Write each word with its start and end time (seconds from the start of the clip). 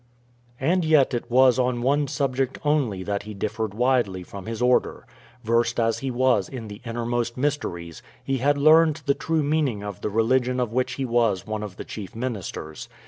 And 0.59 0.83
yet 0.83 1.13
it 1.13 1.29
was 1.29 1.59
on 1.59 1.83
one 1.83 2.07
subject 2.07 2.57
only 2.65 3.03
that 3.03 3.21
he 3.21 3.35
differed 3.35 3.75
widely 3.75 4.23
from 4.23 4.47
his 4.47 4.59
order. 4.59 5.05
Versed 5.43 5.79
as 5.79 5.99
he 5.99 6.09
was 6.09 6.49
in 6.49 6.69
the 6.69 6.81
innermost 6.83 7.37
mysteries, 7.37 8.01
he 8.23 8.37
had 8.39 8.57
learned 8.57 9.03
the 9.05 9.13
true 9.13 9.43
meaning 9.43 9.83
of 9.83 10.01
the 10.01 10.09
religion 10.09 10.59
of 10.59 10.73
which 10.73 10.93
he 10.93 11.05
was 11.05 11.45
one 11.45 11.61
of 11.61 11.77
the 11.77 11.85
chief 11.85 12.15
ministers. 12.15 12.89